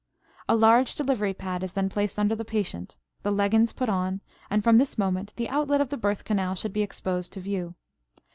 A 0.49 0.55
large 0.55 0.95
delivery 0.95 1.35
pad 1.35 1.63
is 1.63 1.73
then 1.73 1.87
placed 1.87 2.17
under 2.17 2.33
the 2.33 2.43
patient, 2.43 2.97
the 3.21 3.29
leggins 3.29 3.71
put 3.71 3.87
on, 3.87 4.21
and, 4.49 4.63
from 4.63 4.79
this 4.79 4.97
moment, 4.97 5.31
the 5.35 5.47
outlet 5.47 5.79
of 5.79 5.89
the 5.89 5.95
birth 5.95 6.23
canal 6.23 6.55
should 6.55 6.73
be 6.73 6.81
exposed 6.81 7.31
to 7.33 7.39
view. 7.39 7.75